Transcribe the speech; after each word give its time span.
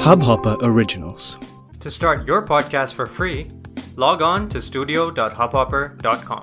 Hubhopper 0.00 0.56
Originals. 0.62 1.38
To 1.80 1.90
start 1.90 2.26
your 2.26 2.42
podcast 2.42 2.94
for 2.94 3.06
free, 3.06 3.48
log 3.96 4.22
on 4.22 4.48
to 4.48 4.60
studio.hubhopper.com. 4.60 6.42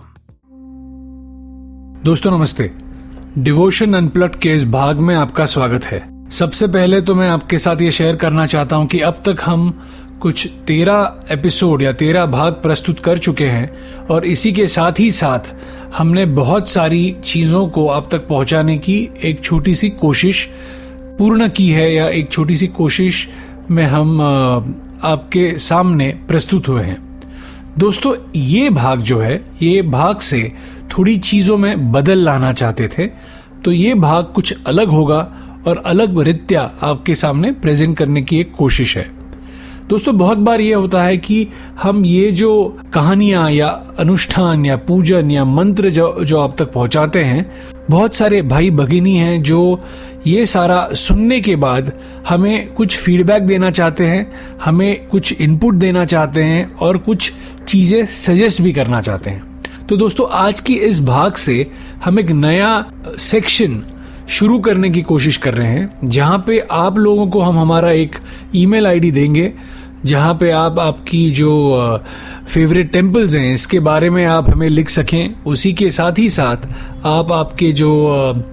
दोस्तों 2.04 2.32
नमस्ते 2.32 2.72
devotion 3.38 3.94
अनप्लट 3.94 4.40
के 4.42 4.54
इस 4.56 4.66
भाग 4.66 5.00
में 5.00 5.16
आपका 5.16 5.46
स्वागत 5.46 5.86
है 5.86 6.30
सबसे 6.30 6.68
पहले 6.68 7.02
तो 7.02 7.16
मैं 7.16 7.30
आपके 7.30 7.58
साथ 7.58 7.82
ये 7.82 7.92
शेयर 7.92 8.16
करना 8.16 8.46
चाहता 8.46 8.76
हूँ 8.76 8.88
कि 8.88 9.00
अब 9.00 9.22
तक 9.26 9.42
हम 9.46 9.70
कुछ 10.22 10.48
तेरह 10.68 11.26
एपिसोड 11.32 11.82
या 11.82 11.92
तेरह 11.94 12.26
भाग 12.26 12.54
प्रस्तुत 12.54 13.00
कर 13.00 13.18
चुके 13.18 13.46
हैं 13.46 14.06
और 14.08 14.26
इसी 14.26 14.52
के 14.54 14.68
साथ 14.68 15.00
ही 15.00 15.12
साथ 15.12 15.54
हमने 15.98 16.26
बहुत 16.26 16.68
सारी 16.70 17.16
चीज़ों 17.24 17.68
को 17.68 17.88
आप 17.88 18.10
तक 18.12 18.28
पहुँचाने 18.28 18.78
की 18.78 18.98
एक 19.24 19.40
छोटी 19.44 19.74
सी 19.76 19.90
कोशिश 19.90 20.44
पूर्ण 21.18 21.48
की 21.50 21.70
है 21.70 21.94
या 21.94 22.08
एक 22.10 22.30
छोटी 22.32 22.56
सी 22.56 22.68
कोशिश 22.68 23.28
में 23.72 23.84
हम 23.84 24.22
आपके 25.04 25.58
सामने 25.60 26.08
प्रस्तुत 26.28 26.68
हुए 26.68 26.84
हैं। 26.84 26.98
दोस्तों, 27.78 28.16
ये 28.36 28.70
भाग 28.70 29.02
जो 29.02 29.20
है, 29.20 29.44
ये 29.62 29.82
भाग 29.82 30.20
से 30.20 30.52
थोड़ी 30.92 31.18
चीज़ों 31.18 31.58
में 31.58 31.92
बदल 31.92 32.20
लाना 32.20 32.52
चाहते 32.52 32.88
थे 32.88 33.08
तो 33.66 33.72
ये 33.72 33.94
भाग 33.94 34.32
कुछ 34.36 34.54
अलग 34.68 34.90
होगा 34.90 35.20
और 35.68 35.84
अलग 35.86 36.20
रित्या 36.20 36.72
आपके 36.82 37.16
सामने 37.16 37.52
प्रेजेंट 37.52 37.98
करने 37.98 38.22
की 38.22 38.40
एक 38.40 38.52
कोशिश 38.56 38.98
है। 38.98 39.17
दोस्तों, 39.90 40.18
बहुत 40.18 40.38
बार 40.38 40.62
ये 40.62 40.74
होता 40.74 41.04
है 41.04 41.18
कि 41.18 41.48
हम 41.82 42.04
ये 42.06 42.32
जो 42.32 42.80
कहानियाँ 42.94 43.50
या 43.52 43.68
अनुष्ठान 44.00 44.66
या 44.66 44.76
पूजन 44.78 45.32
या 45.32 45.46
मंत्र 45.46 45.90
जो 45.90 46.24
जो 46.24 46.40
आप 46.40 46.56
तक 46.58 46.72
पहुंचाते 46.74 47.22
हैं, 47.22 47.46
बहुत 47.90 48.16
सारे 48.16 48.42
भाई 48.42 48.70
भगिनी 48.72 49.16
हैं 49.16 49.42
जो 49.44 49.80
ये 50.28 50.46
सारा 50.46 50.88
सुनने 50.94 51.40
के 51.42 51.56
बाद 51.56 51.92
हमें 52.28 52.74
कुछ 52.74 52.98
फीडबैक 52.98 53.44
देना 53.44 53.72
चाहते 53.72 54.06
हैं, 54.06 54.32
हमें 54.64 55.08
कुछ 55.08 55.34
इनपुट 55.34 55.76
देना 55.76 56.06
चाहते 56.06 56.44
हैं 56.44 56.72
और 56.76 56.98
कुछ 56.98 57.32
चीज़ें 57.68 58.06
सजेस्ट 58.06 58.62
भी 58.62 58.74
करना 58.74 59.02
चाहते 59.02 59.30
हैं। 59.30 59.86
तो 59.90 59.98
दोस्तों, 59.98 60.28
आज 60.30 60.60
की 60.60 60.76
इस 60.76 61.00
भाग 61.02 61.34
से 61.36 61.66
हम 62.06 62.20
एक 62.20 62.32
नया 62.32 62.86
सेक्शन 63.20 63.84
शुरू 64.30 64.60
करने 64.60 64.90
की 64.90 65.02
कोशिश 65.02 65.38
कर 65.38 65.54
रहे 65.54 65.68
हैं, 65.68 65.90
जहाँ 66.04 66.44
पे 66.48 66.60
आप 66.72 66.98
लोगों 66.98 67.28
को 67.28 67.42
हम 67.42 67.60
हमारा 67.60 67.92
एक 67.92 68.16
ईमेल 68.56 68.88
आईडी 68.88 69.12
देंगे। 69.12 69.54
जहाँ 70.06 70.34
पे 70.34 70.50
आप, 70.52 70.80
आपकी 70.80 71.30
जो 71.32 72.02
फेवरेट 72.48 72.92
टेम्पल्स 72.92 73.36
हैं, 73.36 73.54
इसके 73.54 73.80
बारे 73.80 74.10
में 74.10 74.26
आप 74.26 74.50
हमें 74.50 74.68
लिख 74.70 74.90
सकें। 74.90 75.44
उसी 75.44 75.72
के 75.74 75.90
साथ 75.90 76.20
ही 76.20 76.30
साथ 76.30 76.68
आप, 77.06 77.32
आपके 77.32 77.72
जो 77.72 77.90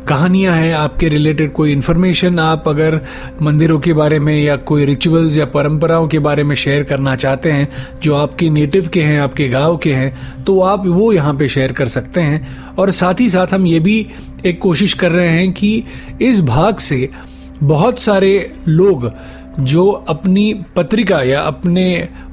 कहानियाँ 0.09 0.55
हैं, 0.57 0.73
आपके 0.75 1.09
रिलेटेड 1.09 1.53
कोई 1.53 1.73
इन्फॉर्मेशन 1.73 2.39
आप 2.39 2.69
अगर 2.69 3.01
मंदिरों 3.43 3.79
के 3.79 3.93
बारे 3.93 4.19
में 4.19 4.37
या 4.43 4.57
कोई 4.57 4.85
रिचुअल्स 4.85 5.39
या 5.39 5.45
परंपराओं 5.47 6.09
के 6.09 6.19
बारे 6.19 6.45
में 6.45 6.55
शेयर 6.57 6.83
करना 6.83 7.17
चाहते 7.17 7.51
हैं, 7.51 7.69
जो 8.03 8.15
आपके 8.15 8.51
नेटिव 8.51 8.89
के 8.89 9.03
हैं, 9.03 9.21
आपके 9.21 9.49
गाँव 9.49 9.77
के 9.77 9.93
हैं 9.93 10.45
तो 10.45 10.61
आप 10.61 10.87
वो 10.87 11.13
यहाँ 11.13 11.35
पे 11.35 11.49
शेयर 11.49 11.73
कर 11.73 11.89
सकते 11.89 12.21
हैं। 12.21 12.75
और 12.75 12.91
साथ 12.91 13.21
ही 13.21 13.29
साथ 13.29 13.55
हम 13.55 13.67
ये 13.67 13.81
भी 13.81 14.07
एक 14.47 14.61
कोशिश 14.61 14.93
कर 14.93 15.13
रहे 15.13 15.29
हैं 15.29 15.53
कि 15.53 15.83
इस 16.23 16.41
भाग 16.41 16.79
से 16.79 17.09
बहुत 17.63 17.99
सारे 17.99 18.53
लोग 18.69 19.11
जो 19.61 19.91
अपनी 20.09 20.53
पत्रिका 20.77 21.23
या 21.23 21.41
अपने 21.43 21.87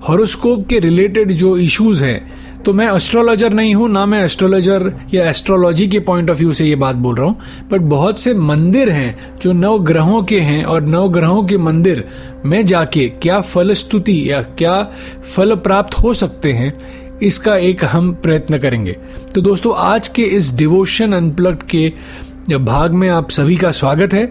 हॉरोस्कोप 0.08 0.68
के 0.68 0.80
रिलेटेड 0.80 1.32
जो 1.34 1.58
इश्यूज़ 1.58 2.04
हैं 2.04 2.64
तो 2.64 2.74
मैं 2.74 2.92
एस्ट्रोलॉजर 2.92 3.54
नहीं 3.54 3.74
हूँ, 3.76 3.90
ना 3.90 4.06
मैं 4.06 4.24
एस्ट्रोलॉजर 4.24 4.92
या 5.14 5.28
एस्ट्रोलॉजी 5.30 5.88
के 5.88 6.00
पॉइंट 6.00 6.30
ऑफ़ 6.30 6.38
व्यू 6.38 6.54
से 6.54 6.66
ये 6.66 6.76
बात 6.76 6.96
बोल 6.96 7.16
रहा 7.16 7.28
हूँ 7.28 7.68
बट 7.72 7.82
बहुत 7.90 8.20
से 8.20 8.34
मंदिर 8.34 8.90
हैं 8.90 9.40
जो 9.42 9.52
नव 9.54 9.78
ग्रहों 9.84 10.22
के 10.24 10.40
हैं 10.40 10.64
और 10.64 10.82
नव 10.82 11.08
ग्रहों 11.10 11.44
के 11.44 11.58
मंदिर 11.58 12.04
में 12.46 12.66
जाके 12.66 13.08
क्या 13.22 13.40
फलस्तुति 13.42 14.22
या 14.32 14.42
क्या 14.42 14.82
फल 15.36 15.56
प्राप्त 15.58 15.98
हो 15.98 16.14
सकते 16.14 16.52
हैं, 16.54 16.74
इसका 17.20 17.56
एक 17.58 17.86
हम 17.86 18.14
प्रयत्न 18.14 18.58
करेंगे। 18.58 18.98
तो 19.36 19.42
दोस्तों, 19.42 19.74
आज 19.78 20.08
के 20.08 20.24
इस 20.24 20.56
डिवोशन 20.58 21.14
अनप्लग्ड 21.14 21.64
के 21.66 22.58
भाग 22.58 22.94
में 22.94 23.08
आप 23.10 23.30
सभी 23.30 23.56
का 23.56 23.72
स्वागत 23.72 24.14
है। 24.14 24.26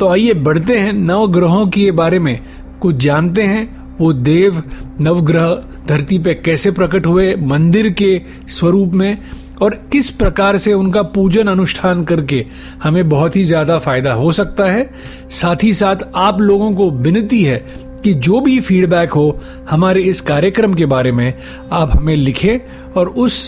तो 0.00 0.08
आइए 0.08 0.34
बढ़ते 0.34 0.78
हैं 0.78 0.92
नव 0.92 1.26
ग्रहों 1.32 1.66
के 1.66 1.90
बारे 1.92 2.18
में। 2.18 2.38
कुछ 2.80 2.96
जानते 2.96 3.42
हैं 3.42 3.96
वो 3.98 4.12
देव 4.12 4.62
नवग्रह 5.00 5.54
धरती 5.88 6.18
पे 6.18 6.34
कैसे 6.34 6.70
प्रकट 6.70 7.06
हुए, 7.06 7.34
मंदिर 7.36 7.88
के 7.92 8.20
स्वरूप 8.48 8.92
में, 8.92 9.18
और 9.62 9.74
किस 9.92 10.08
प्रकार 10.10 10.56
से 10.58 10.72
उनका 10.72 11.02
पूजन 11.02 11.46
अनुष्ठान 11.46 12.04
करके 12.04 12.44
हमें 12.82 13.08
बहुत 13.08 13.36
ही 13.36 13.42
ज़्यादा 13.44 13.78
फ़ायदा 13.78 14.12
हो 14.12 14.32
सकता 14.32 14.64
है। 14.64 14.88
साथ 15.30 15.64
ही 15.64 15.72
साथ 15.72 15.96
आप 16.14 16.40
लोगों 16.40 16.72
को 16.72 16.90
विनती 16.90 17.42
है 17.44 17.56
कि 18.04 18.14
जो 18.14 18.40
भी 18.40 18.58
फीडबैक 18.60 19.12
हो 19.12 19.40
हमारे 19.70 20.02
इस 20.02 20.20
कार्यक्रम 20.22 20.74
के 20.74 20.86
बारे 20.86 21.12
में 21.12 21.32
आप 21.72 21.96
हमें 21.96 22.14
लिखें 22.16 22.58
और 22.92 23.08
उस 23.08 23.46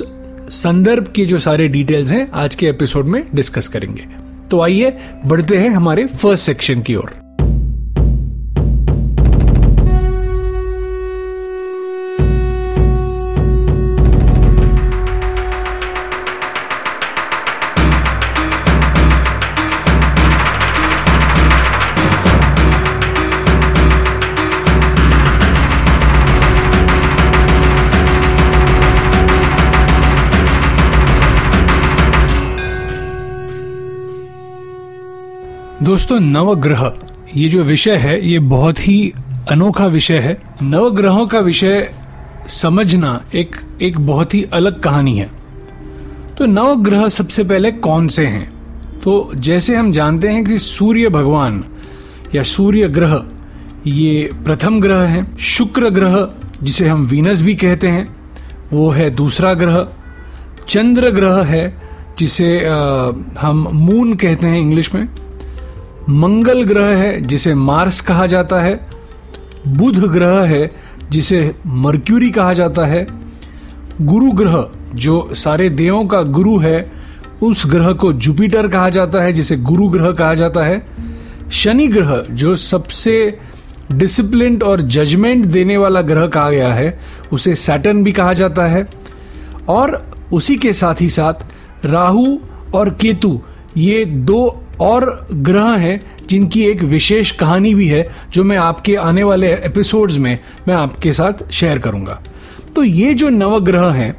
संदर्भ 0.52 1.12
के 1.16 1.26
जो 1.26 1.38
सारे 1.38 1.68
डिटेल्स 1.68 2.12
हैं 2.12 2.28
आज 2.34 2.54
के 2.54 2.66
एपिसोड 2.66 3.06
में 3.06 3.22
डिस्कस 3.34 3.68
करेंगे। 3.68 4.25
तो 4.50 4.60
आइए 4.60 4.96
बढ़ते 5.26 5.58
हैं 5.58 5.70
हमारे 5.70 6.06
फ़र्स्ट 6.06 6.46
सेक्शन 6.46 6.82
की 6.82 6.94
ओर। 6.94 7.25
दोस्तों 35.82 36.18
नवग्रह 36.20 36.92
ये 37.36 37.48
जो 37.48 37.62
विषय 37.62 37.96
है 37.96 38.14
ये 38.28 38.38
बहुत 38.38 38.78
ही 38.78 39.12
अनोखा 39.50 39.86
विषय 39.86 40.18
है। 40.18 40.36
नवग्रहों 40.62 41.26
का 41.26 41.38
विषय 41.38 41.88
समझना 42.48 43.20
एक 43.34 43.56
एक 43.82 43.98
बहुत 43.98 44.34
ही 44.34 44.42
अलग 44.52 44.80
कहानी 44.82 45.16
है। 45.18 45.28
तो 46.38 46.46
नवग्रह 46.46 47.08
सबसे 47.08 47.44
पहले 47.44 47.72
कौन 47.72 48.08
से 48.08 48.26
हैं? 48.26 48.52
तो 49.00 49.30
जैसे 49.34 49.76
हम 49.76 49.90
जानते 49.92 50.28
हैं 50.28 50.44
कि 50.44 50.58
सूर्य 50.58 51.08
भगवान 51.08 51.64
या 52.34 52.42
सूर्य 52.42 52.88
ग्रह 52.88 53.22
ये 53.86 54.30
प्रथम 54.44 54.80
ग्रह 54.80 55.02
है। 55.02 55.24
शुक्र 55.36 55.90
ग्रह 55.90 56.28
जिसे 56.62 56.88
हम 56.88 57.06
वीनस 57.06 57.42
भी 57.42 57.54
कहते 57.54 57.88
हैं 57.88 58.06
वो 58.72 58.88
है 58.90 59.10
दूसरा 59.10 59.54
ग्रह। 59.54 59.86
चंद्र 60.68 61.10
ग्रह 61.10 61.42
है 61.44 61.62
जिसे 62.18 62.58
आ, 62.66 63.10
हम 63.40 63.68
मून 63.72 64.14
कहते 64.14 64.46
हैं 64.46 64.60
इंग्लिश 64.60 64.94
में। 64.94 65.08
मंगल 66.08 66.64
ग्रह 66.64 66.86
है, 66.86 67.20
जिसे 67.20 67.54
मार्स 67.54 68.00
कहा 68.00 68.26
जाता 68.26 68.60
है। 68.60 68.86
बुध 69.68 69.98
ग्रह 69.98 70.40
है, 70.40 70.72
जिसे 71.10 71.54
मर्क्यूरी 71.66 72.30
कहा 72.30 72.52
जाता 72.52 72.84
है। 72.86 73.06
गुरु 74.02 74.30
ग्रह, 74.30 74.68
जो 74.94 75.30
सारे 75.32 75.70
देवों 75.70 76.04
का 76.04 76.22
गुरु 76.22 76.58
है, 76.58 76.92
उस 77.42 77.62
ग्रह 77.66 77.92
को 77.92 78.12
जुपिटर 78.12 78.68
कहा 78.68 78.90
जाता 78.90 79.22
है, 79.22 79.32
जिसे 79.32 79.56
गुरु 79.56 79.88
ग्रह 79.88 80.12
कहा 80.12 80.34
जाता 80.34 80.64
है। 80.64 80.86
शनि 81.52 81.88
ग्रह, 81.88 82.24
जो 82.30 82.56
सबसे 82.56 83.38
डिसिप्लिन 83.92 84.62
और 84.62 84.80
जजमेंट 84.80 85.44
देने 85.44 85.76
वाला 85.76 86.00
ग्रह 86.00 86.26
कहा 86.26 86.50
गया 86.50 86.74
है, 86.74 87.00
उसे 87.32 87.54
सैटन 87.54 88.04
भी 88.04 88.12
कहा 88.12 88.32
जाता 88.32 88.62
है। 88.62 88.88
और 89.68 90.10
उसी 90.32 90.56
के 90.56 90.72
साथ 90.72 90.94
ही 91.00 91.08
साथ 91.08 91.34
राहु 91.84 92.38
और 92.74 92.90
केतु, 92.90 93.40
ये 93.76 94.04
दो 94.04 94.62
और 94.80 95.26
ग्रह 95.32 95.68
हैं 95.68 96.16
जिनकी 96.28 96.62
एक 96.62 96.82
विशेष 96.82 97.30
कहानी 97.30 97.74
भी 97.74 97.88
है, 97.88 98.06
जो 98.32 98.44
मैं 98.44 98.56
आपके 98.56 98.96
आने 98.96 99.22
वाले 99.22 99.52
एपिसोड्स 99.52 100.16
में 100.16 100.38
मैं 100.68 100.74
आपके 100.74 101.12
साथ 101.12 101.50
शेयर 101.50 101.78
करूँगा। 101.78 102.22
तो 102.76 102.84
ये 102.84 103.14
जो 103.14 103.28
नवग्रह 103.28 103.90
हैं, 103.90 104.16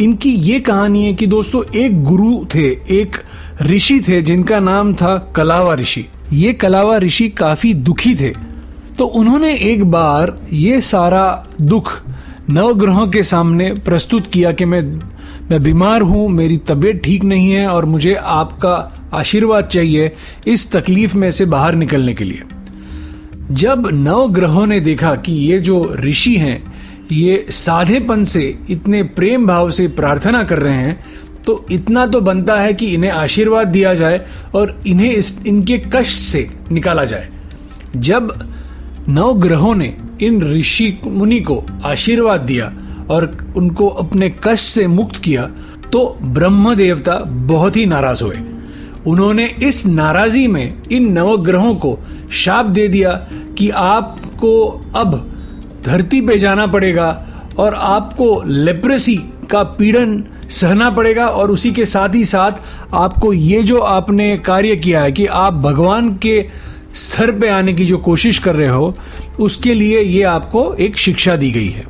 इनकी 0.00 0.30
ये 0.30 0.60
कहानी 0.60 1.04
है 1.04 1.14
कि 1.14 1.26
दोस्तों, 1.26 1.62
एक 1.76 2.04
गुरु 2.04 2.44
थे, 2.54 2.68
एक 2.70 3.16
ऋषि 3.62 4.00
थे, 4.08 4.22
जिनका 4.22 4.60
नाम 4.60 4.94
था 4.94 5.32
कलावा 5.36 5.74
ऋषि। 5.74 6.06
ये 6.32 6.52
कलावा 6.52 6.98
ऋषि 6.98 7.28
काफ़ी 7.28 7.74
दुखी 7.74 8.14
थे। 8.14 8.32
तो 8.98 9.04
उन्होंने 9.04 9.54
एक 9.56 9.84
बार 9.84 10.38
ये 10.52 10.80
सारा 10.80 11.46
दुख 11.60 12.02
नवग्रहों 12.50 13.08
के 13.08 13.22
सामने 13.22 13.74
प्रस्तुत 13.74 14.26
किया 14.26 14.52
कि 14.52 14.64
मैं 14.64 14.98
मैं 15.52 15.62
बीमार 15.62 16.02
हूँ, 16.02 16.28
मेरी 16.28 16.56
तबीयत 16.58 17.00
ठीक 17.04 17.24
नहीं 17.24 17.50
है 17.50 17.66
और 17.68 17.84
मुझे 17.84 18.12
आपका 18.14 18.74
आशीर्वाद 19.14 19.64
चाहिए 19.64 20.12
इस 20.46 20.70
तकलीफ़ 20.72 21.16
में 21.16 21.30
से 21.30 21.44
बाहर 21.44 21.74
निकलने 21.74 22.14
के 22.14 22.24
लिए। 22.24 22.42
जब 23.52 23.88
नव 23.94 24.28
ग्रहों 24.28 24.66
ने 24.66 24.78
देखा 24.80 25.14
कि 25.16 25.32
ये 25.32 25.58
जो 25.58 25.94
ऋषि 26.00 26.34
हैं, 26.36 26.62
ये 27.12 27.44
साधेपन 27.50 28.24
से, 28.24 28.58
इतने 28.70 29.02
प्रेम 29.02 29.46
भाव 29.46 29.70
से 29.70 29.88
प्रार्थना 29.90 30.42
कर 30.42 30.58
रहे 30.58 30.76
हैं 30.76 31.00
तो 31.46 31.64
इतना 31.70 32.06
तो 32.06 32.20
बनता 32.20 32.60
है 32.60 32.72
कि 32.72 32.86
इन्हें 32.86 33.10
आशीर्वाद 33.10 33.68
दिया 33.68 33.94
जाए 33.94 34.24
और 34.54 34.80
इन्हें 34.86 35.12
इस, 35.12 35.38
इनके 35.46 35.78
कष्ट 35.92 36.20
से 36.22 36.48
निकाला 36.70 37.04
जाए। 37.04 37.28
जब 37.96 38.32
नव 39.08 39.34
ग्रहों 39.34 39.74
ने 39.74 39.96
इन 40.22 40.42
ऋषि 40.52 40.98
मुनि 41.04 41.40
को 41.40 41.64
आशीर्वाद 41.84 42.40
दिया 42.40 42.72
और 43.10 43.52
उनको 43.56 43.88
अपने 43.88 44.34
कष्ट 44.44 44.64
से 44.64 44.86
मुक्त 44.86 45.16
किया 45.16 45.50
तो 45.92 46.18
ब्रह्म 46.22 46.74
देवता 46.74 47.16
बहुत 47.26 47.76
ही 47.76 47.86
नाराज़ 47.86 48.24
हुए। 48.24 48.36
उन्होंने 49.06 49.46
इस 49.62 49.86
नाराजी 49.86 50.46
में 50.46 50.82
इन 50.92 51.12
नवग्रहों 51.12 51.74
को 51.74 51.98
शाप 52.30 52.66
दे 52.66 52.88
दिया 52.88 53.12
कि 53.58 53.70
आपको 53.70 54.82
अब 54.96 55.14
धरती 55.84 56.20
पे 56.20 56.38
जाना 56.38 56.66
पड़ेगा 56.66 57.26
और 57.58 57.74
आपको 57.74 58.42
लेप्रेसी 58.46 59.16
का 59.50 59.62
पीड़न 59.62 60.24
सहना 60.50 60.90
पड़ेगा 60.90 61.26
और 61.26 61.50
उसी 61.50 61.70
के 61.72 61.84
साथ 61.84 62.14
ही 62.14 62.24
साथ 62.24 62.50
आपको 62.94 63.32
ये 63.32 63.62
जो 63.62 63.78
आपने 63.78 64.36
कार्य 64.36 64.76
किया 64.76 65.00
है 65.00 65.12
कि 65.12 65.26
आप 65.26 65.54
भगवान 65.54 66.14
के 66.14 66.44
स्तर 66.94 67.30
पे 67.32 67.48
आने 67.48 67.72
की 67.72 67.86
जो 67.86 67.98
कोशिश 67.98 68.38
कर 68.38 68.54
रहे 68.54 68.68
हो, 68.68 68.94
उसके 69.40 69.74
लिए 69.74 70.00
ये 70.00 70.22
आपको 70.22 70.74
एक 70.74 70.96
शिक्षा 70.96 71.36
दी 71.36 71.50
गई 71.50 71.68
है। 71.68 71.84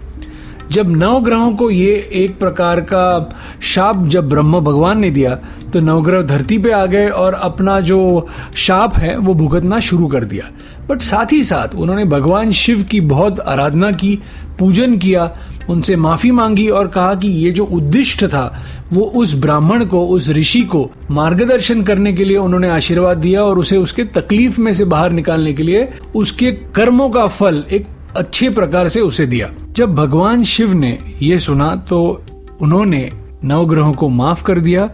जब 0.70 0.90
नवग्रहों 0.90 1.52
को 1.52 1.70
ये 1.70 1.94
एक 2.12 2.38
प्रकार 2.38 2.80
का 2.80 3.28
शाप 3.62 4.06
जब 4.06 4.28
ब्रह्म 4.28 4.60
भगवान 4.60 5.00
ने 5.00 5.10
दिया 5.10 5.34
तो 5.72 5.80
नवग्रह 5.80 6.22
धरती 6.22 6.58
पे 6.58 6.70
आ 6.70 6.84
गए 6.86 7.08
और 7.08 7.34
अपना 7.34 7.80
जो 7.80 8.28
शाप 8.56 8.94
है, 8.94 9.16
वो 9.16 9.34
भुगतना 9.34 9.80
शुरू 9.80 10.06
कर 10.06 10.24
दिया। 10.24 10.50
बट 10.88 11.00
साथ 11.00 11.32
ही 11.32 11.42
साथ 11.42 11.74
उन्होंने 11.74 12.04
भगवान 12.04 12.50
शिव 12.50 12.82
की 12.82 13.00
बहुत 13.00 13.40
आराधना 13.40 13.90
की, 13.92 14.18
पूजन 14.58 14.96
किया, 14.98 15.30
उनसे 15.70 15.96
माफ़ी 15.96 16.30
मांगी 16.30 16.68
और 16.68 16.88
कहा 16.88 17.14
कि 17.14 17.28
ये 17.28 17.50
जो 17.50 17.64
उद्दिष्ट 17.64 18.24
था, 18.24 18.62
वो 18.92 19.04
उस 19.04 19.34
ब्राह्मण 19.34 19.84
को, 19.84 20.06
उस 20.06 20.28
ऋषि 20.30 20.62
को 20.62 20.90
मार्गदर्शन 21.10 21.82
करने 21.82 22.12
के 22.12 22.24
लिए 22.24 22.36
उन्होंने 22.36 22.68
आशीर्वाद 22.68 23.18
दिया 23.18 23.42
और 23.42 23.58
उसे 23.58 23.76
उसके 23.76 24.04
तकलीफ़ 24.04 24.60
में 24.60 24.72
से 24.72 24.84
बाहर 24.84 25.12
निकालने 25.12 25.52
के 25.52 25.62
लिए 25.62 25.88
उसके 26.14 26.52
कर्मों 26.74 27.08
का 27.10 27.26
फल 27.26 27.64
एक 27.72 27.86
अच्छे 28.16 28.50
प्रकार 28.50 28.88
से 28.88 29.00
उसे 29.00 29.26
दिया। 29.26 29.50
जब 29.76 29.94
भगवान 29.94 30.44
शिव 30.44 30.72
ने 30.74 30.98
यह 31.22 31.38
सुना 31.38 31.76
तो 31.76 32.22
उन्होंने 32.60 33.10
नवग्रहों 33.44 33.92
को 33.92 34.08
माफ़ 34.08 34.44
कर 34.44 34.60
दिया। 34.60 34.90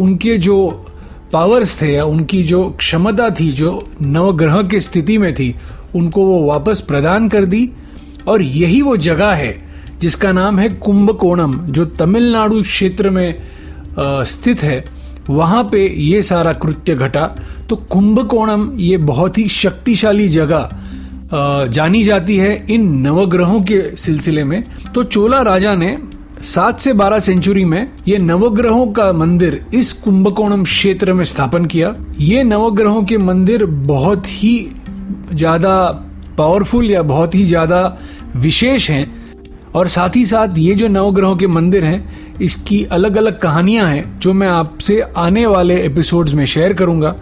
उनके 0.00 0.38
जो 0.38 0.86
पावर्स 1.32 1.82
थे 1.82 1.92
या 1.92 2.04
उनकी 2.04 2.42
जो 2.42 2.70
क्षमता 2.78 3.30
थी, 3.30 3.52
जो 3.52 3.88
नवग्रह 4.02 4.62
की 4.62 4.80
स्थिति 4.80 5.18
में 5.18 5.34
थी, 5.34 5.54
उनको 5.96 6.24
वो 6.24 6.44
वापस 6.44 6.80
प्रदान 6.80 7.28
कर 7.28 7.46
दी। 7.46 7.70
और 8.28 8.42
यही 8.42 8.82
वो 8.82 8.96
जगह 8.96 9.32
है, 9.32 9.68
जिसका 10.00 10.32
नाम 10.32 10.58
है 10.58 10.68
कुंभकोणम, 10.68 11.58
जो 11.66 11.84
तमिलनाडु 11.84 12.62
क्षेत्र 12.62 13.10
में 13.10 13.34
स्थित 14.00 14.62
है। 14.62 14.84
वहाँ 15.30 15.64
पे 15.64 15.86
ये 16.00 16.22
सारा 16.22 16.52
कृत्य 16.52 16.94
घटा। 16.94 17.26
तो 17.68 17.76
कुंभकोणम 17.76 18.70
ये 18.78 18.96
बहुत 18.96 19.38
ही 19.38 19.48
शक्तिशाली 19.48 20.28
जगह 20.28 20.70
जानी 21.30 22.02
जाती 22.02 22.36
है 22.36 22.54
इन 22.70 22.88
नवग्रहों 22.98 23.60
के 23.62 23.80
सिलसिले 23.96 24.44
में। 24.44 24.62
तो 24.94 25.02
चोला 25.04 25.40
राजा 25.42 25.74
ने 25.74 25.96
सात 26.44 26.80
से 26.80 26.92
बारह 26.92 27.18
सेंचुरी 27.18 27.64
में 27.64 27.90
ये 28.08 28.18
नवग्रहों 28.18 28.86
का 28.92 29.12
मंदिर 29.12 29.60
इस 29.74 29.92
कुंभकोणम 29.92 30.62
क्षेत्र 30.64 31.12
में 31.12 31.24
स्थापन 31.24 31.64
किया। 31.64 31.94
ये 32.20 32.42
नवग्रहों 32.44 33.02
के 33.02 33.18
मंदिर 33.18 33.64
बहुत 33.66 34.26
ही 34.28 34.56
ज़्यादा 35.32 35.74
पावरफुल 36.38 36.90
या 36.90 37.02
बहुत 37.04 37.34
ही 37.34 37.44
ज़्यादा 37.44 37.98
विशेष 38.36 38.88
हैं 38.90 39.06
और 39.74 39.88
साथ 39.88 40.16
ही 40.16 40.24
साथ 40.26 40.58
ये 40.58 40.74
जो 40.74 40.88
नवग्रहों 40.88 41.36
के 41.36 41.46
मंदिर 41.46 41.84
हैं, 41.84 42.36
इसकी 42.40 42.82
अलग 42.84 43.16
अलग 43.16 43.38
कहानियाँ 43.40 43.86
हैं, 43.86 44.18
जो 44.18 44.32
मैं 44.32 44.48
आपसे 44.48 45.00
आने 45.16 45.44
वाले 45.46 45.80
एपिसोड्स 45.82 46.34
में 46.34 46.44
शेयर 46.46 46.72
करूँगा। 46.72 47.14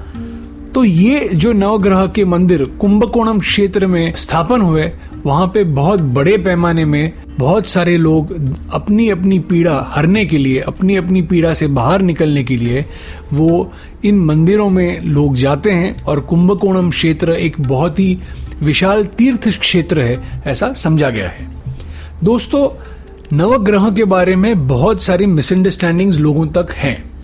तो 0.77 0.85
ये 0.85 1.29
जो 1.29 1.53
नवग्रह 1.53 2.07
के 2.07 2.25
मंदिर 2.25 2.65
कुंभकोणम 2.81 3.39
क्षेत्र 3.41 3.87
में 3.87 4.15
स्थापन 4.15 4.61
हुए, 4.61 4.93
वहाँ 5.25 5.47
पे 5.47 5.63
बहुत 5.65 6.01
बड़े 6.01 6.37
पैमाने 6.39 6.85
में 6.85 7.13
बहुत 7.39 7.67
सारे 7.67 7.97
लोग 7.97 8.33
अपनी 8.73 9.09
अपनी 9.11 9.39
पीड़ा 9.39 9.79
हरने 9.89 10.27
के 10.27 10.39
लिए 10.39 10.61
अपनी 10.61 10.97
अपनी 10.97 11.23
पीड़ा 11.23 11.55
से 11.55 11.67
बाहर 11.67 12.03
निकलने 12.03 12.45
के 12.45 12.57
लिए 12.57 12.85
वो 13.33 13.73
इन 14.05 14.21
मंदिरों 14.21 14.69
में 14.71 15.01
लोग 15.01 15.35
जाते 15.35 15.71
हैं 15.71 16.05
और 16.05 16.21
कुंभकोणम 16.21 16.91
क्षेत्र 16.91 17.33
एक 17.33 17.61
बहुत 17.61 17.99
ही 17.99 18.19
विशाल 18.63 19.05
तीर्थ 19.07 19.49
क्षेत्र 19.49 20.03
है, 20.03 20.43
ऐसा 20.47 20.73
समझा 20.73 21.11
गया 21.11 21.29
है। 21.29 21.49
दोस्तों, 22.25 22.69
नवग्रह 23.37 23.91
के 23.91 24.05
बारे 24.05 24.37
में 24.37 24.67
बहुत 24.69 25.03
सारी 25.03 25.27
मिसअंडरस्टैंडिंग्स 25.27 26.19
लोगों 26.19 26.47
तक 26.47 26.73
हैं। 26.73 27.16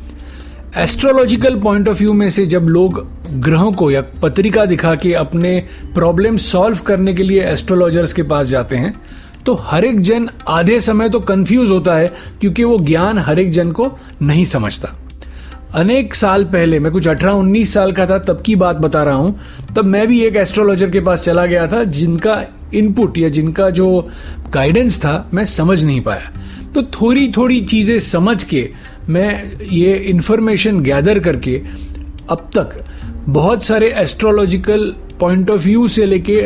एस्ट्रोलॉजिकल 0.78 1.58
पॉइंट 1.60 1.88
ऑफ़ 1.88 1.98
व्यू 1.98 2.12
में 2.12 2.28
से 2.30 2.44
जब 2.46 2.66
लोग 2.66 3.06
ग्रहों 3.40 3.72
को 3.72 3.90
या 3.90 4.00
पत्रिका 4.22 4.64
दिखा 4.64 4.94
के 4.94 5.12
अपने 5.14 5.58
प्रॉब्लम 5.94 6.36
सॉल्व 6.36 6.78
करने 6.78 7.14
के 7.14 7.22
लिए 7.22 7.42
एस्ट्रोलॉजर्स 7.42 8.12
के 8.12 8.22
पास 8.22 8.46
जाते 8.46 8.76
हैं 8.76 8.92
तो 9.46 9.54
हर 9.54 9.84
एक 9.84 10.00
जन 10.00 10.28
आधे 10.48 10.80
समय 10.80 11.08
तो 11.08 11.20
कंफ्यूज 11.20 11.70
होता 11.70 11.94
है 11.94 12.12
क्योंकि 12.40 12.64
वो 12.64 12.78
ज्ञान 12.78 13.18
हर 13.18 13.38
एक 13.38 13.50
जन 13.50 13.72
को 13.72 13.90
नहीं 14.22 14.44
समझता। 14.44 14.88
अनेक 15.74 16.14
साल 16.14 16.44
पहले, 16.44 16.78
मैं 16.78 16.92
कुछ 16.92 17.08
अठारह 17.08 17.32
उन्नीस 17.32 17.74
साल 17.74 17.92
का 17.92 18.06
था, 18.06 18.18
तब 18.18 18.42
की 18.46 18.56
बात 18.56 18.76
बता 18.76 19.02
रहा 19.02 19.14
हूँ, 19.14 19.38
तब 19.76 19.84
मैं 19.84 20.06
भी 20.08 20.20
एक 20.20 20.36
एस्ट्रोलॉजर 20.36 20.90
के 20.90 21.00
पास 21.00 21.22
चला 21.22 21.46
गया 21.46 21.66
था, 21.66 21.84
जिनका 21.84 22.42
इनपुट 22.74 23.18
या 23.18 23.28
जिनका 23.28 23.70
जो 23.70 24.08
गाइडेंस 24.50 24.98
था, 24.98 25.30
मैं 25.34 25.44
समझ 25.44 25.84
नहीं 25.84 26.00
पाया। 26.00 26.32
तो 26.74 26.82
थोड़ी 26.82 27.32
थोड़ी 27.36 27.60
चीज़ें 27.60 27.98
समझ 27.98 28.42
के 28.44 28.68
मैं 29.08 29.60
ये 29.72 29.94
इंफॉर्मेशन 30.08 30.80
गैदर 30.80 31.18
करके 31.18 31.56
अब 32.30 32.50
तक 32.56 32.78
बहुत 33.28 33.62
सारे 33.62 33.92
एस्ट्रोलॉजिकल 33.92 34.94
पॉइंट 35.20 35.50
ऑफ़ 35.50 35.64
व्यू 35.64 35.86
से 35.88 36.06
लेके 36.06 36.36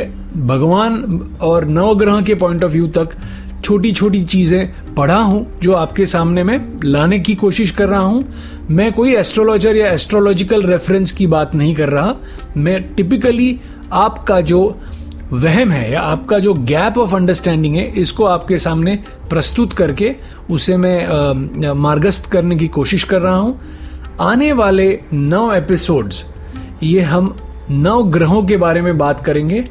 भगवान 0.46 1.02
और 1.40 1.64
नवग्रह 1.64 2.20
के 2.20 2.34
पॉइंट 2.34 2.64
ऑफ़ 2.64 2.72
व्यू 2.72 2.86
तक 2.88 3.16
छोटी 3.64 3.92
छोटी 3.92 4.24
चीज़ें 4.24 4.94
पढ़ा 4.94 5.16
हूँ, 5.16 5.46
जो 5.62 5.72
आपके 5.72 6.06
सामने 6.06 6.42
में 6.44 6.78
लाने 6.84 7.18
की 7.18 7.34
कोशिश 7.34 7.70
कर 7.70 7.88
रहा 7.88 8.00
हूँ। 8.00 8.24
मैं 8.70 8.92
कोई 8.92 9.14
एस्ट्रोलॉजर 9.14 9.76
या 9.76 9.86
एस्ट्रोलॉजिकल 9.86 10.62
रेफरेंस 10.62 11.12
की 11.12 11.26
बात 11.26 11.54
नहीं 11.54 11.74
कर 11.74 11.88
रहा। 11.88 12.14
मैं 12.56 12.82
टिपिकली 12.94 13.58
आपका 13.92 14.40
जो 14.40 14.80
वहम 15.32 15.70
है, 15.70 15.90
या 15.92 16.00
आपका 16.00 16.38
जो 16.38 16.52
गैप 16.54 16.98
ऑफ़ 16.98 17.14
अंडरस्टैंडिंग 17.16 17.76
है, 17.76 17.86
इसको 17.92 18.24
आपके 18.24 18.58
सामने 18.58 18.96
प्रस्तुत 19.30 19.72
करके 19.72 20.14
उसे 20.50 20.76
मैं 20.76 21.72
मार्गस्थ 21.74 22.30
करने 22.30 22.56
की 22.56 22.68
कोशिश 22.68 23.04
कर 23.04 23.22
रहा 23.22 23.36
हूँ। 23.36 23.60
आने 24.20 24.52
वाले 24.52 24.88
नौ 25.12 25.52
एपिसोड्स 25.52 26.24
ये 26.82 27.00
हम 27.02 27.36
नौ 27.70 28.02
ग्रहों 28.04 28.42
के 28.46 28.56
बारे 28.56 28.82
में 28.82 28.96
बात 28.98 29.20
करेंगे, 29.20 29.64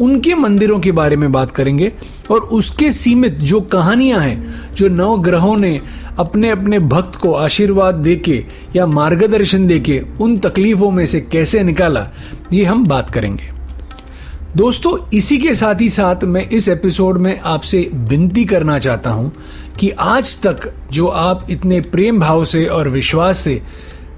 उनके 0.00 0.34
मंदिरों 0.34 0.78
के 0.80 0.92
बारे 0.92 1.16
में 1.16 1.30
बात 1.32 1.50
करेंगे, 1.50 1.92
और 2.30 2.40
उसके 2.40 2.90
सीमित 2.92 3.32
जो 3.32 3.60
कहानियाँ 3.60 4.20
हैं, 4.20 4.74
जो 4.74 4.88
नौ 4.88 5.16
ग्रहों 5.18 5.56
ने 5.56 5.78
अपने 6.18 6.50
अपने 6.50 6.78
भक्त 6.78 7.16
को 7.16 7.32
आशीर्वाद 7.34 7.94
देके 7.94 8.44
या 8.76 8.86
मार्गदर्शन 8.86 9.66
देके 9.66 10.02
उन 10.20 10.38
तकलीफों 10.38 10.90
में 10.90 11.04
से 11.06 11.20
कैसे 11.22 11.62
निकाला, 11.62 12.08
ये 12.52 12.64
हम 12.64 12.86
बात 12.86 13.10
करेंगे। 13.10 13.61
दोस्तों, 14.56 14.98
इसी 15.14 15.38
के 15.38 15.54
साथ 15.54 15.80
ही 15.80 15.88
साथ 15.88 16.24
मैं 16.24 16.48
इस 16.48 16.68
एपिसोड 16.68 17.18
में 17.18 17.40
आपसे 17.40 17.90
विनती 17.94 18.44
करना 18.44 18.78
चाहता 18.78 19.10
हूँ 19.10 19.32
कि 19.80 19.90
आज 19.90 20.42
तक 20.42 20.72
जो 20.92 21.06
आप 21.06 21.46
इतने 21.50 21.80
प्रेम 21.80 22.20
भाव 22.20 22.44
से 22.44 22.66
और 22.66 22.88
विश्वास 22.88 23.38
से 23.38 23.62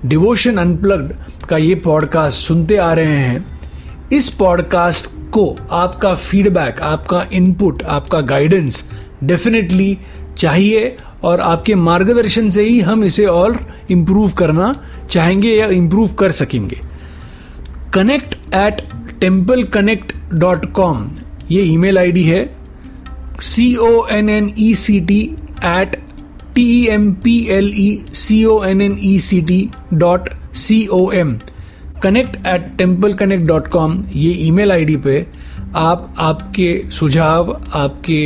डिवोशन 0.07 0.57
अनप्लग्ड 0.57 1.15
का 1.47 1.57
ये 1.57 1.75
पॉडकास्ट 1.75 2.39
सुनते 2.39 2.77
आ 2.77 2.93
रहे 2.93 3.17
हैं, 3.17 3.61
इस 4.13 4.29
पॉडकास्ट 4.29 5.07
को 5.31 5.57
आपका 5.71 6.15
फीडबैक 6.15 6.81
आपका 6.81 7.27
इनपुट 7.33 7.83
आपका 7.83 8.21
गाइडेंस 8.21 8.91
डेफिनेटली 9.25 9.99
चाहिए 10.39 10.97
और 11.25 11.41
आपके 11.41 11.75
मार्गदर्शन 11.75 12.49
से 12.49 12.63
ही 12.63 12.81
हम 12.81 13.05
इसे 13.05 13.27
और 13.27 13.59
इम्प्रूव 13.91 14.33
करना 14.33 14.75
चाहेंगे 15.11 15.49
या 15.49 15.67
इम्प्रूव 15.67 16.13
कर 16.13 16.31
सकेंगे। 16.31 16.94
Connect 17.95 18.35
at 18.55 18.81
temple 19.21 19.63
connect 19.75 20.13
dot 20.35 20.65
com 20.73 21.09
ये 21.51 21.63
ईमेल 21.63 21.99
आईडी 21.99 22.23
है. 22.23 22.45
C 23.41 23.75
O 23.77 24.07
N 24.13 24.29
N 24.29 24.51
E 24.59 24.75
C 24.75 24.99
T 25.01 25.21
at 25.65 25.97
T 26.55 26.87
M 26.91 27.13
P 27.25 27.37
L 27.51 27.73
E 27.77 27.89
C 28.15 28.45
O 28.45 28.63
N 28.65 28.81
N 28.81 28.99
E 29.03 29.19
C 29.19 29.41
T 29.41 29.69
dot 29.93 30.29
C 30.57 30.87
O 30.93 31.11
M 31.13 31.37
connect 32.03 32.37
at 32.47 32.67
temple 32.79 33.13
connect 33.13 33.45
dot 33.47 33.69
com 33.69 34.03
ये 34.15 34.33
email 34.47 34.73
ID 34.73 34.97
पे 34.97 35.27
आप, 35.75 36.15
आपके 36.19 36.83
सुझाव, 36.93 37.53
आपके 37.75 38.21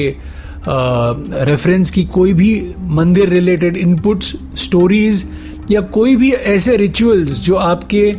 reference 1.47 1.91
की 1.91 2.05
कोई 2.05 2.33
भी 2.33 2.51
मंदिर 2.97 3.29
रिलेटेड 3.29 3.77
इनपुट्स 3.77 4.35
स्टोरीज 4.65 5.25
या 5.71 5.81
कोई 5.95 6.17
भी 6.17 6.31
ऐसे 6.31 6.77
रिचुअल्स 6.77 7.41
जो 7.41 7.55
आपके 7.55 8.11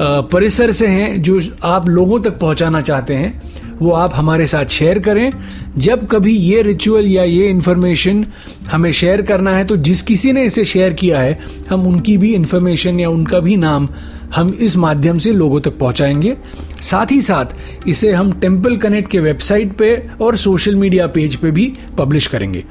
परिसर 0.00 0.70
से 0.70 0.86
हैं, 0.86 1.22
जो 1.22 1.40
आप 1.64 1.88
लोगों 1.88 2.20
तक 2.20 2.38
पहुंचाना 2.38 2.80
चाहते 2.80 3.14
हैं, 3.14 3.40
वो 3.78 3.90
आप 3.92 4.14
हमारे 4.14 4.46
साथ 4.46 4.66
शेयर 4.66 4.98
करें। 4.98 5.30
जब 5.78 6.06
कभी 6.06 6.32
ये 6.32 6.62
रिचुअल 6.62 7.06
या 7.06 7.22
ये 7.24 7.48
इन्फॉर्मेशन 7.48 8.24
हमें 8.70 8.90
शेयर 8.92 9.22
करना 9.22 9.50
है 9.50 9.64
तो 9.64 9.76
जिस 9.78 10.02
किसी 10.02 10.32
ने 10.32 10.44
इसे 10.44 10.64
शेयर 10.64 10.92
किया 10.92 11.20
है, 11.20 11.38
हम 11.70 11.86
उनकी 11.86 12.16
भी 12.16 12.34
इन्फॉर्मेशन 12.34 13.00
या 13.00 13.08
उनका 13.10 13.38
भी 13.38 13.56
नाम 13.56 13.88
हम 14.34 14.52
इस 14.60 14.76
माध्यम 14.76 15.18
से 15.18 15.32
लोगों 15.32 15.60
तक 15.60 15.78
पहुंचाएँगे। 15.78 16.36
साथ 16.80 17.12
ही 17.12 17.20
साथ, 17.20 17.46
इसे 17.88 18.12
हम 18.12 18.32
टेंपल 18.32 18.76
कनेक्ट 18.76 19.10
के 19.10 19.18
वेबसाइट 19.20 19.72
पे 19.72 19.94
और 20.20 20.36
सोशल 20.36 20.76
मीडिया 20.76 21.06
पेज 21.06 21.36
पे 21.36 21.50
भी 21.50 21.72
पब्लिश 21.98 22.26
करेंगे। 22.26 22.64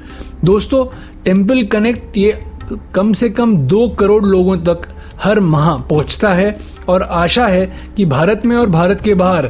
दोस्तों 0.46 0.86
टेंपल 1.26 1.64
कनेक्ट 1.64 2.18
ये 2.18 2.40
कम 2.96 3.14
से 3.14 3.30
कम 3.30 3.56
दो 3.58 3.88
करोड़ 3.90 4.24
लोगों 4.26 4.58
तक 4.60 4.88
हर 5.24 5.40
माह 5.40 5.78
पहुँचता 5.80 6.34
है 6.34 6.56
और 6.90 7.04
आशा 7.04 7.48
है 7.48 7.66
कि 7.98 8.06
भारत 8.06 8.46
में 8.46 8.56
और 8.58 8.70
भारत 8.70 9.02
के 9.02 9.14
बाहर 9.14 9.50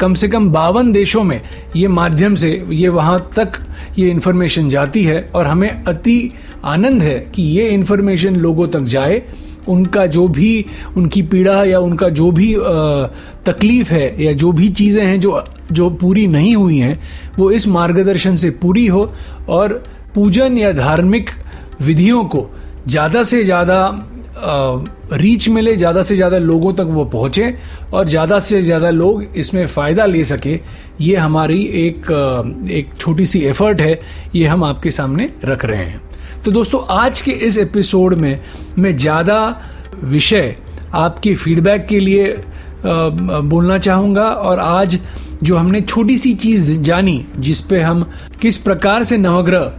कम 0.00 0.14
से 0.14 0.28
कम 0.28 0.50
बावन 0.50 0.92
देशों 0.92 1.22
में 1.22 1.40
ये 1.76 1.88
माध्यम 1.88 2.34
से, 2.34 2.50
ये 2.70 2.88
वहाँ 2.88 3.18
तक 3.36 3.60
ये 3.98 4.10
इन्फॉर्मेशन 4.10 4.68
जाती 4.68 5.04
है 5.04 5.20
और 5.34 5.46
हमें 5.46 5.70
अति 5.70 6.32
आनंद 6.64 7.02
है 7.02 7.18
कि 7.34 7.42
ये 7.42 7.68
इन्फॉर्मेशन 7.68 8.36
लोगों 8.36 8.68
तक 8.68 8.80
जाए। 8.94 9.22
उनका 9.68 10.04
जो 10.06 10.26
भी, 10.28 10.64
उनकी 10.96 11.22
पीड़ा 11.22 11.62
या 11.64 11.78
उनका 11.80 12.08
जो 12.10 12.30
भी 12.30 12.54
तकलीफ़ 13.46 13.92
है 13.92 14.24
या 14.24 14.32
जो 14.32 14.52
भी 14.52 14.68
चीज़ें 14.70 15.02
हैं 15.04 15.18
जो 15.20 15.42
जो 15.72 15.88
पूरी 15.92 16.26
नहीं 16.26 16.54
हुई 16.56 16.78
हैं, 16.78 16.98
वो 17.38 17.50
इस 17.50 17.66
मार्गदर्शन 17.68 18.36
से 18.36 18.50
पूरी 18.62 18.86
हो 18.86 19.10
और 19.48 19.82
पूजन 20.14 20.58
या 20.58 20.72
धार्मिक 20.72 21.30
विधियों 21.82 22.24
को 22.24 22.48
ज़्यादा 22.88 23.22
से 23.22 23.42
ज़्यादा 23.44 23.78
रीच 24.38 25.48
मिले, 25.48 25.76
ज़्यादा 25.76 26.02
से 26.02 26.16
ज़्यादा 26.16 26.38
लोगों 26.38 26.72
तक 26.74 26.86
वो 26.88 27.04
पहुँचे 27.06 27.54
और 27.92 28.08
ज़्यादा 28.08 28.38
से 28.38 28.62
ज़्यादा 28.62 28.90
लोग 28.90 29.22
इसमें 29.36 29.66
फ़ायदा 29.66 30.06
ले 30.06 30.24
सके। 30.24 30.58
ये 31.00 31.16
हमारी 31.16 31.62
एक 31.78 32.10
एक 32.70 32.94
छोटी 32.98 33.26
सी 33.26 33.40
एफर्ट 33.42 33.80
है, 33.80 33.98
ये 34.34 34.46
हम 34.46 34.64
आपके 34.64 34.90
सामने 34.90 35.30
रख 35.44 35.64
रहे 35.64 35.84
हैं। 35.84 36.02
तो 36.44 36.50
दोस्तों, 36.52 36.80
आज 36.90 37.20
के 37.20 37.32
इस 37.32 37.58
एपिसोड 37.58 38.14
में 38.14 38.40
मैं 38.78 38.96
ज़्यादा 38.96 39.62
विषय 40.04 40.56
आपकी 40.94 41.34
फीडबैक 41.34 41.86
के 41.86 42.00
लिए 42.00 42.34
बोलना 42.84 43.78
चाहूँगा 43.78 44.24
और 44.24 44.58
आज 44.60 44.98
जो 45.42 45.56
हमने 45.56 45.80
छोटी 45.80 46.16
सी 46.18 46.32
चीज़ 46.34 46.72
जानी, 46.80 47.24
जिस 47.38 47.60
पे 47.60 47.80
हम 47.80 48.02
किस 48.40 48.56
प्रकार 48.58 49.02
से 49.02 49.16
नवग्रह 49.18 49.72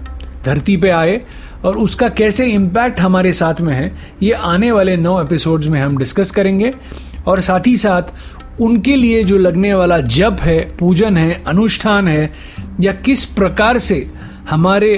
धरती 0.47 0.77
पे 0.77 0.89
आए 0.91 1.19
और 1.65 1.77
उसका 1.77 2.09
कैसे 2.09 2.45
इम्पैक्ट 2.45 2.99
हमारे 2.99 3.31
साथ 3.33 3.61
में 3.61 3.73
है, 3.73 3.91
ये 4.23 4.31
आने 4.31 4.71
वाले 4.71 4.97
नौ 4.97 5.21
एपिसोड्स 5.21 5.67
में 5.67 5.79
हम 5.81 5.97
डिस्कस 5.97 6.31
करेंगे। 6.31 6.71
और 7.27 7.41
साथ 7.41 7.67
ही 7.67 7.75
साथ, 7.77 8.13
उनके 8.61 8.95
लिए 8.95 9.23
जो 9.23 9.37
लगने 9.37 9.73
वाला 9.73 9.99
जप 9.99 10.37
है, 10.41 10.59
पूजन 10.77 11.17
है, 11.17 11.43
अनुष्ठान 11.47 12.07
है, 12.07 12.29
या 12.79 12.91
किस 13.05 13.25
प्रकार 13.25 13.77
से 13.77 14.05
हमारे 14.49 14.93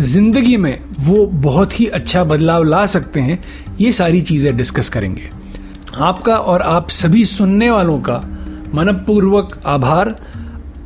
ज़िंदगी 0.00 0.56
में 0.56 0.78
वो 1.00 1.24
बहुत 1.26 1.78
ही 1.80 1.86
अच्छा 1.86 2.24
बदलाव 2.24 2.62
ला 2.62 2.84
सकते 2.86 3.20
हैं, 3.20 3.42
ये 3.80 3.92
सारी 3.92 4.20
चीज़ें 4.20 4.56
डिस्कस 4.56 4.88
करेंगे। 4.88 5.28
आपका 5.98 6.34
और 6.34 6.62
आप 6.62 6.90
सभी 6.90 7.24
सुनने 7.24 7.70
वालों 7.70 7.98
का 8.00 8.20
मनपूर्वक 8.74 9.60
आभार। 9.66 10.14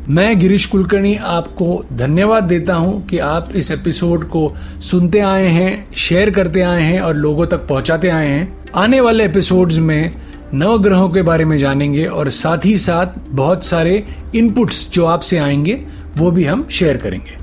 मैं 0.09 0.39
गिरीश 0.39 0.67
कुलकर्णी 0.67 1.15
आपको 1.17 1.85
धन्यवाद 1.93 2.45
देता 2.45 2.75
हूँ 2.75 3.07
कि 3.07 3.19
आप 3.19 3.49
इस 3.57 3.71
एपिसोड 3.71 4.25
को 4.29 4.55
सुनते 4.81 5.21
आए 5.21 5.47
हैं, 5.47 5.93
शेयर 5.93 6.31
करते 6.31 6.61
आए 6.61 6.83
हैं 6.83 7.01
और 7.01 7.15
लोगों 7.15 7.47
तक 7.47 7.57
पहुंचाते 7.57 8.09
आए 8.09 8.27
हैं। 8.27 8.65
आने 8.75 9.01
वाले 9.01 9.25
एपिसोड्स 9.25 9.79
में 9.79 10.15
नवग्रहों 10.55 11.09
के 11.09 11.23
बारे 11.23 11.45
में 11.45 11.59
जानेंगे 11.59 12.05
और 12.05 12.29
साथ 12.31 12.59
ही 12.65 12.77
साथ 12.79 13.07
बहुत 13.29 13.65
सारे 13.65 14.07
इनपुट्स 14.35 14.91
जो 14.91 15.05
आपसे 15.05 15.39
आएँगे, 15.39 15.87
वो 16.17 16.31
भी 16.31 16.45
हम 16.45 16.69
शेयर 16.71 16.97
करेंगे। 16.97 17.37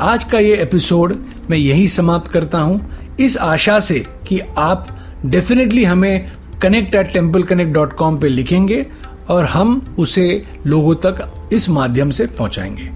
आज 0.00 0.24
का 0.24 0.38
ये 0.38 0.56
एपिसोड 0.56 1.16
मैं 1.50 1.58
यही 1.58 1.88
समाप्त 1.88 2.30
करता 2.30 2.58
हूँ। 2.58 2.98
इस 3.20 3.36
आशा 3.36 3.78
से 3.78 4.06
कि 4.26 4.40
आप 4.58 4.86
डेफिनेटली 5.26 5.84
हमें 5.84 6.32
connect 6.62 6.94
at 6.94 7.12
temple 7.12 7.42
connect 7.42 7.72
dot 7.72 7.92
com 7.92 8.18
पर 8.18 8.28
लिखेंगे 8.28 8.86
और 9.30 9.44
हम 9.44 9.96
उसे 9.98 10.44
लोगों 10.66 10.94
तक 10.94 11.50
इस 11.52 11.68
माध्यम 11.68 12.10
से 12.10 12.26
पहुंचाएँगे। 12.26 12.90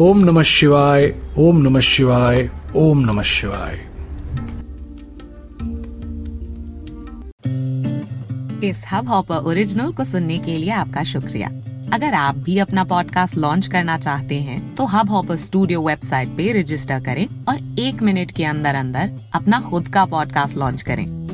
ओम 0.00 0.18
नमः 0.18 0.42
शिवाय, 0.42 1.14
ओम 1.38 1.56
नमः 1.56 1.80
शिवाय, 1.80 2.50
ओम 2.76 2.98
नमः 2.98 3.22
शिवाय। 3.22 3.80
इस 8.64 8.82
हब 8.92 9.08
हॉपर 9.08 9.36
ओरिजिनल 9.36 9.92
को 9.92 10.04
सुनने 10.04 10.38
के 10.38 10.56
लिए 10.56 10.70
आपका 10.70 11.02
शुक्रिया। 11.02 11.50
अगर 11.92 12.14
आप 12.14 12.36
भी 12.36 12.58
अपना 12.58 12.84
पॉडकास्ट 12.84 13.36
लॉन्च 13.36 13.66
करना 13.66 13.98
चाहते 13.98 14.34
हैं 14.34 14.74
तो 14.74 14.84
हब 14.84 15.10
हॉपर 15.10 15.36
स्टूडियो 15.36 15.80
वेबसाइट 15.80 16.28
पे 16.28 16.60
रजिस्टर 16.60 17.00
करें 17.00 17.26
और 17.48 17.78
एक 17.78 18.02
मिनट 18.02 18.30
के 18.30 18.44
अंदर 18.44 18.74
अंदर 18.74 19.10
अपना 19.34 19.60
खुद 19.60 19.88
का 19.88 20.04
पॉडकास्ट 20.04 20.56
लॉन्च 20.56 20.82
करें। 20.82 21.23